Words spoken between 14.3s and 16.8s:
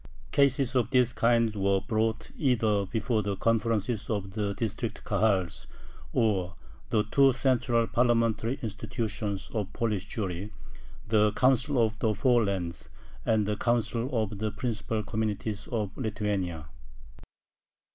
the Principal Communities of Lithuania."